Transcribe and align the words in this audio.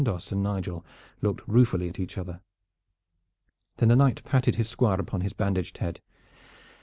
Chandos 0.03 0.31
and 0.31 0.41
Nigel 0.41 0.83
looked 1.21 1.47
ruefully 1.47 1.87
at 1.87 1.99
each 1.99 2.17
other. 2.17 2.41
Then 3.77 3.89
the 3.89 3.95
knight 3.95 4.23
patted 4.23 4.55
his 4.55 4.67
Squire 4.67 4.99
upon 4.99 5.21
his 5.21 5.33
bandaged 5.33 5.77
head. 5.77 6.01